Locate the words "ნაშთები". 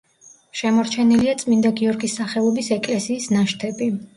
3.37-3.93